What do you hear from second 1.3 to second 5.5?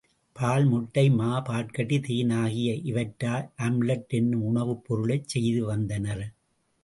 பாற்கட்டி, தேன் ஆகிய இவற்றால் ஆம்லட் என்னும் உணவுப் பொருளைச்